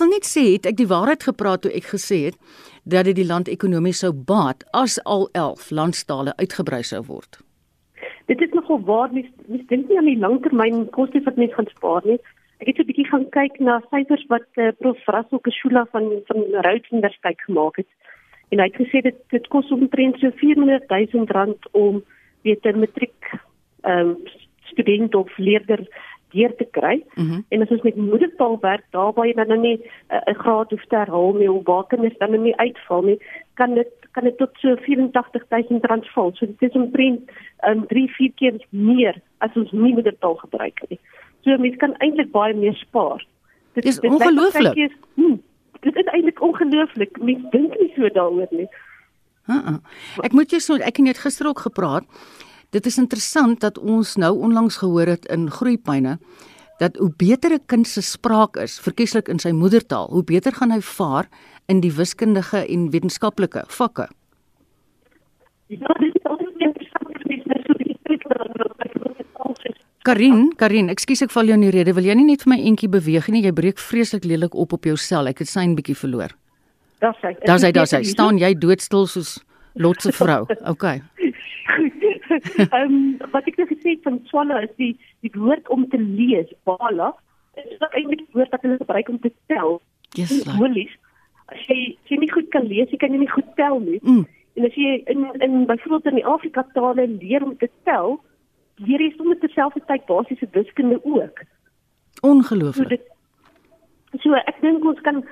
wil 0.00 0.10
net 0.12 0.26
sê 0.28 0.44
het 0.54 0.66
ek 0.70 0.80
die 0.80 0.88
waarheid 0.90 1.22
gepraat 1.28 1.62
toe 1.64 1.72
ek 1.76 1.92
gesê 1.92 2.18
het 2.30 2.36
dat 2.84 3.04
dit 3.08 3.16
die 3.20 3.28
land 3.28 3.48
ekonomies 3.52 4.02
sou 4.04 4.12
baat 4.12 4.64
as 4.72 4.98
al 5.04 5.28
11 5.32 5.70
landstale 5.70 6.34
uitgebrei 6.40 6.82
sou 6.82 7.02
word. 7.06 7.40
Dit 8.32 8.40
is 8.40 8.52
nogal 8.56 8.80
waar 8.88 9.12
mens 9.12 9.28
mens 9.46 9.66
dink 9.72 9.88
nie 9.88 9.98
aan 9.98 10.10
die 10.10 10.20
langtermyn 10.24 10.86
koste 10.96 11.22
wat 11.26 11.36
mens 11.36 11.54
gaan 11.54 11.70
spaar 11.74 12.06
nie. 12.06 12.18
Ek 12.60 12.68
het 12.68 12.76
so 12.76 12.82
'n 12.82 12.90
bietjie 12.90 13.10
gaan 13.10 13.26
kyk 13.36 13.60
na 13.60 13.80
syfers 13.90 14.24
wat 14.28 14.48
uh, 14.56 14.70
Prof 14.80 15.00
Rasso 15.06 15.38
Keshula 15.38 15.86
van 15.92 16.06
van 16.28 16.38
Rhodes 16.64 16.90
Universiteit 16.92 17.40
gemaak 17.46 17.76
het. 17.76 17.90
En 18.50 18.58
hy 18.58 18.66
het 18.66 18.80
gesê 18.82 19.02
dit 19.02 19.18
dit 19.30 19.48
kos 19.48 19.70
omtrent 19.70 20.18
so 20.20 20.30
400 20.30 20.88
000 20.88 21.24
rand 21.26 21.70
om 21.72 22.02
weet 22.42 22.64
'n 22.64 22.80
matriek 22.80 23.20
ehm 23.82 24.08
um, 24.08 24.16
student 24.72 25.14
of 25.14 25.38
leerder 25.38 25.80
deur 26.32 26.54
te 26.56 26.66
kry. 26.70 27.04
Mm 27.14 27.28
-hmm. 27.28 27.44
En 27.48 27.62
as 27.62 27.68
ons 27.68 27.82
met 27.82 27.96
moedertaal 27.96 28.58
werk, 28.60 28.84
daar 28.90 29.12
waar 29.12 29.26
jy 29.26 29.34
dan 29.34 29.48
nou 29.48 29.60
nie 29.60 29.76
'n 29.76 30.30
uh, 30.30 30.38
graad 30.38 30.70
hoef 30.70 30.84
te 30.86 30.96
herhaal 30.96 31.32
nie 31.32 31.50
of 31.52 31.64
waar 31.64 31.86
kinders 31.86 32.18
dan 32.18 32.30
nou 32.30 32.42
nie 32.42 32.56
uitval 32.56 33.02
nie, 33.02 33.18
kan 33.54 33.74
dit 33.74 33.88
kan 34.10 34.24
dit 34.24 34.36
tot 34.36 34.50
so 34.52 34.76
84000 34.76 35.84
rand 35.84 36.06
val. 36.08 36.30
So 36.34 36.46
dit 36.46 36.62
is 36.70 36.74
omtrent 36.74 37.30
um, 37.68 37.86
3, 37.86 38.08
4 38.08 38.32
keer 38.34 38.66
meer 38.70 39.20
as 39.38 39.50
ons 39.54 39.70
nie 39.70 39.92
moedertaal 39.92 40.34
gebruik 40.34 40.82
nie. 40.88 40.98
So 41.44 41.56
mense 41.58 41.76
kan 41.76 41.94
eintlik 41.98 42.30
baie 42.30 42.54
meer 42.54 42.74
spaar. 42.74 43.26
Dit 43.72 43.84
is 43.84 44.00
ongelooflik. 44.00 44.92
Hmm, 45.14 45.42
dit 45.80 45.96
is 45.96 46.04
eintlik 46.04 46.42
ongelooflik. 46.42 47.22
Mense 47.22 47.46
dink 47.50 47.78
nie 47.78 47.92
so 47.96 48.08
daaroor 48.08 48.50
nie. 48.50 48.68
Uh 49.46 49.66
-uh. 49.66 49.78
Ek 50.22 50.32
moet 50.32 50.50
jou 50.50 50.60
so 50.60 50.74
ek 50.74 50.96
het 50.96 51.06
net 51.06 51.18
gister 51.18 51.46
ook 51.46 51.58
gepraat. 51.58 52.04
Dit 52.70 52.86
is 52.86 52.98
interessant 52.98 53.60
dat 53.60 53.78
ons 53.78 54.14
nou 54.16 54.38
onlangs 54.38 54.76
gehoor 54.76 55.06
het 55.06 55.26
in 55.26 55.50
Groepyne 55.50 56.18
dat 56.78 56.96
hoe 56.96 57.12
beter 57.16 57.52
'n 57.52 57.66
kind 57.66 57.86
se 57.86 58.00
spraak 58.00 58.56
is, 58.56 58.80
verkieslik 58.80 59.28
in 59.28 59.38
sy 59.38 59.50
moedertaal, 59.50 60.08
hoe 60.10 60.24
beter 60.24 60.52
gaan 60.52 60.70
hy 60.70 60.80
vaar 60.80 61.28
in 61.66 61.80
die 61.80 61.92
wiskundige 61.92 62.66
en 62.66 62.90
wetenskaplike 62.90 63.64
vakke. 63.66 64.08
Ja, 65.66 65.86
dit 65.86 66.14
is 66.14 66.22
altyd 66.22 66.48
interessant 66.58 67.06
te 67.14 67.20
sien 67.26 67.42
hoe 67.44 67.76
die 67.78 67.98
Karin, 70.02 70.52
Karin, 70.56 70.88
ekskuus 70.88 71.22
ek 71.22 71.30
val 71.30 71.44
jou 71.44 71.54
in 71.54 71.60
die 71.60 71.70
rede. 71.70 71.92
Wil 71.92 72.04
jy 72.04 72.14
nie 72.14 72.24
net 72.24 72.42
vir 72.42 72.50
my 72.54 72.58
entjie 72.70 72.88
beweeg 72.88 73.28
nie? 73.28 73.42
Jy 73.44 73.52
breek 73.52 73.78
vreeslik 73.78 74.24
lelik 74.24 74.54
op 74.54 74.72
op 74.72 74.84
jou 74.84 74.96
sel. 74.96 75.28
Ek 75.28 75.38
het 75.38 75.48
syn 75.48 75.76
bietjie 75.76 75.94
verloor. 75.94 76.32
Daar's 77.00 77.20
hy. 77.20 77.34
Daar's 77.44 77.62
hy, 77.62 77.70
daar's 77.76 77.92
hy. 77.92 78.02
Staan 78.08 78.38
jy 78.40 78.54
doodstil 78.54 79.06
soos 79.06 79.38
lotse 79.74 80.12
vrou. 80.16 80.46
OK. 80.72 80.84
Um, 82.30 83.16
wat 83.34 83.48
ek 83.50 83.58
nou 83.58 83.66
gesê 83.70 83.96
het 83.96 84.06
van 84.06 84.20
swalla 84.30 84.60
is 84.66 84.72
die 84.78 84.92
die 85.26 85.32
woord 85.34 85.68
om 85.68 85.86
te 85.90 85.98
lees, 86.00 86.50
bala, 86.68 87.12
is 87.58 87.78
dit 87.78 87.96
eintlik 87.98 88.24
die 88.24 88.34
woord 88.38 88.52
wat 88.54 88.66
hulle 88.66 88.80
gebruik 88.80 89.08
om 89.12 89.20
te 89.20 89.32
tel. 89.52 89.80
Yes. 90.18 90.32
Like. 90.46 90.98
As 91.50 91.62
jy 91.66 91.78
as 91.98 92.12
jy 92.14 92.20
nie 92.22 92.32
goed 92.32 92.50
kan 92.54 92.66
lees, 92.70 92.90
jy 92.90 93.00
kan 93.02 93.14
jy 93.14 93.22
nie 93.24 93.32
goed 93.32 93.50
tel 93.58 93.80
nie. 93.82 94.00
Mm. 94.06 94.24
En 94.58 94.66
as 94.66 94.76
jy 94.78 94.96
in 95.12 95.26
in 95.42 95.66
byvoorbeeld 95.66 96.10
in 96.12 96.20
die 96.22 96.26
Afrika 96.26 96.66
tale 96.74 97.06
leer 97.06 97.44
om 97.46 97.56
te 97.58 97.70
tel, 97.88 98.18
leer 98.82 99.02
jy 99.02 99.12
sommer 99.16 99.38
terselfdertyd 99.42 100.06
basiese 100.08 100.48
wiskunde 100.56 101.00
ook. 101.04 101.44
Ongelooflik. 102.26 103.06
So, 104.12 104.24
so 104.24 104.42
ek 104.46 104.58
dink 104.64 104.84
ons 104.84 105.00
kan 105.06 105.24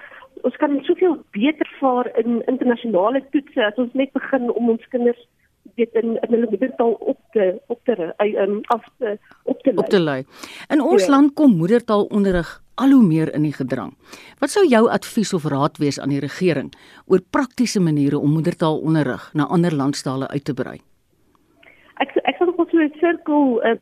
ons 0.46 0.56
kan 0.62 0.76
soveel 0.86 1.16
beter 1.34 1.66
vaar 1.80 2.06
in 2.20 2.42
internasionale 2.46 3.24
toetse 3.32 3.64
as 3.64 3.80
ons 3.82 3.94
net 3.98 4.12
begin 4.14 4.50
om 4.52 4.70
ons 4.74 4.84
kinders 4.92 5.18
weet 5.78 5.98
in 6.02 6.16
in 6.16 6.32
hulle 6.34 6.46
moedertaal 6.50 6.92
op 7.12 7.18
te 7.32 7.46
op 7.66 7.80
te 7.84 7.96
um, 8.44 8.60
af 8.74 8.84
te 8.98 9.18
op 9.44 9.62
te 9.62 9.72
lei. 9.72 9.84
Op 9.84 9.88
te 9.94 10.00
lei. 10.00 10.24
In 10.68 10.82
ons 10.82 11.04
ja. 11.04 11.10
land 11.10 11.34
kom 11.34 11.56
moedertaalonderrig 11.56 12.50
al 12.74 12.90
hoe 12.94 13.06
meer 13.06 13.32
in 13.34 13.42
die 13.42 13.54
gedrang. 13.54 13.94
Wat 14.38 14.50
sou 14.50 14.64
jou 14.68 14.84
advies 14.90 15.32
of 15.34 15.46
raad 15.50 15.78
wees 15.82 15.98
aan 16.00 16.14
die 16.14 16.22
regering 16.22 16.70
oor 17.06 17.22
praktiese 17.30 17.80
maniere 17.80 18.18
om 18.18 18.36
moedertaalonderrig 18.36 19.30
na 19.34 19.46
ander 19.46 19.74
landstale 19.74 20.28
uit 20.28 20.44
te 20.44 20.54
brei? 20.54 20.78
Ek 22.02 22.14
ek 22.22 22.38
sal 22.38 22.52
nog 22.52 22.70
so 22.70 22.78
'n 22.78 22.94
sirkel 23.00 23.64
uh, 23.64 23.76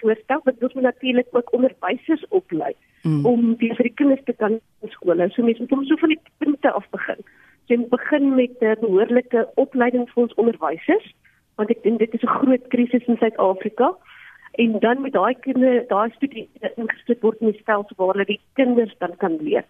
voorstel 0.00 0.40
wat 0.44 0.62
ons 0.62 0.74
natuurlik 0.74 1.28
ook 1.30 1.52
onderwysers 1.52 2.24
oplei 2.28 2.72
mm. 3.02 3.26
om 3.26 3.54
die 3.56 3.74
vir 3.74 3.88
die 3.88 3.96
kinders 4.00 4.24
te 4.24 4.32
kan 4.32 4.60
skole. 4.88 5.28
So 5.30 5.42
mense 5.42 5.66
moet 5.68 5.88
so 5.88 5.96
van 5.96 6.14
die 6.14 6.20
punte 6.38 6.72
af 6.72 6.86
begin 6.90 7.24
jy 7.70 7.76
moet 7.76 7.88
begin 7.90 8.34
met 8.34 8.56
'n 8.60 8.80
behoorlike 8.80 9.48
opleiding 9.54 10.08
vir 10.10 10.22
ons 10.22 10.34
onderwysers 10.34 11.12
want 11.56 11.70
ek 11.70 11.82
dink 11.82 11.98
dit 11.98 12.14
is 12.14 12.22
'n 12.22 12.36
groot 12.38 12.68
krisis 12.68 13.06
in 13.06 13.16
Suid-Afrika 13.16 13.94
en 14.52 14.78
dan 14.78 15.00
met 15.00 15.12
daai 15.12 15.34
kinders 15.34 15.88
daai 15.88 16.10
studente 16.10 16.72
ingestel 16.76 17.16
word 17.20 17.40
in 17.40 17.52
die 17.52 17.60
stelsel 17.60 17.96
waar 17.96 18.12
hulle 18.14 18.24
die 18.24 18.40
kinders 18.52 18.94
dan 18.98 19.16
kan 19.16 19.36
leer. 19.40 19.64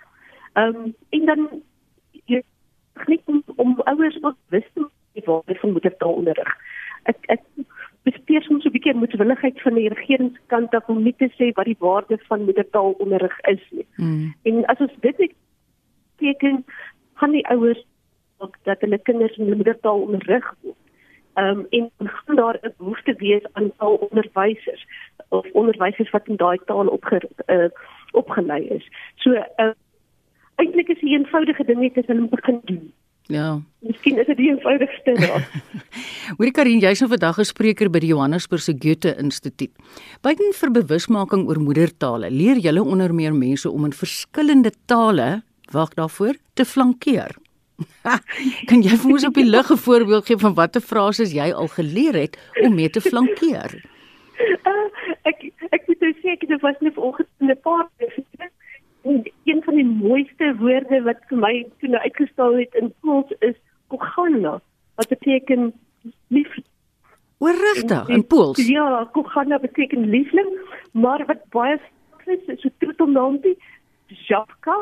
Ehm 0.52 0.76
um, 0.76 0.94
en 1.10 1.26
dan 1.26 1.62
jy 2.26 2.42
net 3.06 3.20
om, 3.24 3.42
om 3.56 3.80
ouers 3.84 4.18
wat 4.20 4.36
wys 4.48 4.68
die 5.12 5.22
waarde 5.24 5.54
van 5.54 5.72
moedertaalonderrig. 5.72 6.52
Ek 7.02 7.16
ek 7.34 7.42
bespeer 8.02 8.42
soms 8.42 8.64
'n 8.64 8.74
bietjie 8.74 8.94
moedwilligheid 8.94 9.60
van 9.62 9.74
die 9.74 9.88
regeringskant 9.88 10.74
af 10.74 10.88
om 10.88 11.02
nie 11.02 11.14
te 11.18 11.30
sê 11.38 11.52
wat 11.54 11.70
die 11.70 11.78
waarde 11.78 12.18
van 12.28 12.44
moedertaalonderrig 12.44 13.38
is 13.40 13.64
nie. 13.70 13.86
Mm. 13.96 14.34
En 14.42 14.64
as 14.66 14.78
ons 14.78 14.96
dit 15.00 15.34
teken 16.16 16.64
van 17.22 17.34
die 17.38 17.46
ouers 17.54 17.82
ook 18.42 18.56
dat 18.68 18.80
hulle 18.80 18.98
kinders 18.98 19.36
in 19.36 19.56
moedertaal 19.56 20.00
onderrig 20.06 20.54
word. 20.60 20.80
Ehm 21.40 21.62
um, 21.72 21.90
en 21.98 22.08
gaan 22.14 22.36
daar 22.36 22.58
'n 22.60 22.74
behoefte 22.78 23.14
wees 23.18 23.44
aan 23.52 23.70
al 23.76 23.94
onderwysers 23.94 24.86
of 25.28 25.46
onderwysers 25.52 26.10
wat 26.10 26.28
in 26.28 26.36
daai 26.36 26.58
taal 26.64 26.86
opge 26.86 27.22
uh, 27.46 27.70
opgelei 28.12 28.62
is. 28.78 28.84
So 29.16 29.30
uh, 29.32 29.72
eintlik 30.56 30.88
is 30.88 31.00
die 31.00 31.14
eenvoudige 31.16 31.64
ding 31.64 31.80
net 31.80 31.96
as 31.98 32.06
hulle 32.06 32.28
begin 32.28 32.60
doen. 32.64 32.92
Ja. 33.30 33.60
Miskien 33.78 34.18
is 34.18 34.26
dit 34.26 34.36
die 34.36 34.50
eenvoudigste 34.50 35.14
daar. 35.26 35.46
Hoorie 36.36 36.52
Karin, 36.52 36.82
jy's 36.82 37.00
nou 37.00 37.10
vandag 37.14 37.38
'n 37.38 37.48
spreker 37.48 37.90
by 37.90 38.02
die 38.02 38.12
Johannesburgse 38.12 38.74
Goethe 38.78 39.14
Instituut. 39.22 39.72
Buiten 40.20 40.52
vir 40.52 40.70
bewusmaking 40.70 41.46
oor 41.48 41.60
moedertale, 41.60 42.30
leer 42.30 42.58
julle 42.58 42.82
onder 42.82 43.14
meer 43.14 43.34
mense 43.34 43.70
om 43.70 43.84
in 43.84 43.92
verskillende 43.92 44.72
tale, 44.86 45.42
wag 45.72 45.94
daarvoor, 45.94 46.36
te 46.54 46.64
flankeer. 46.64 47.36
kan 48.70 48.82
jy 48.82 48.96
vir 48.96 49.14
ons 49.14 49.26
op 49.26 49.34
die 49.34 49.48
lig 49.48 49.70
'n 49.70 49.84
voorbeeld 49.86 50.26
gee 50.26 50.38
van 50.38 50.54
watter 50.54 50.80
frases 50.80 51.32
jy 51.32 51.48
al 51.52 51.68
geleer 51.68 52.14
het 52.14 52.38
om 52.62 52.74
mee 52.74 52.90
te 52.90 53.00
flankeer? 53.00 53.82
Uh, 54.66 54.88
ek 55.30 55.50
ek 55.70 55.86
moet 55.86 56.00
nou 56.00 56.12
sê 56.20 56.34
ek 56.36 56.44
het 56.46 56.60
was 56.60 56.78
net 56.80 56.94
vanoggend 56.94 57.28
'n 57.40 57.56
paar 57.62 57.88
een 59.44 59.62
van 59.64 59.74
die 59.74 59.84
mooiste 59.84 60.54
woorde 60.58 61.02
wat 61.02 61.20
vir 61.28 61.38
my 61.38 61.54
toe 61.78 61.88
nou 61.88 62.02
uitgestaan 62.02 62.58
het 62.58 62.74
in 62.74 62.92
Pools 63.00 63.32
is 63.40 63.56
kogana 63.88 64.60
wat 64.94 65.08
beteken 65.08 65.72
lief. 66.28 66.56
Oor 67.38 67.56
regtig 67.58 68.08
in 68.08 68.26
Pools? 68.26 68.66
Ja, 68.66 69.08
kogana 69.12 69.58
beteken 69.58 70.08
liefling, 70.10 70.50
maar 70.92 71.26
wat 71.26 71.42
baie 71.50 71.80
is 72.26 72.60
so 72.62 72.68
troetelnampie, 72.78 73.56
Japka 74.06 74.76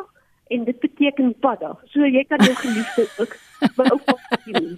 en 0.50 0.64
dit 0.64 0.78
beteken 0.82 1.34
padda. 1.44 1.76
So 1.92 2.06
jy 2.06 2.24
kan 2.28 2.42
jou 2.44 2.56
geliefde 2.58 3.06
ook 3.22 3.36
my 3.76 3.86
oupa 3.94 4.16
sien. 4.44 4.74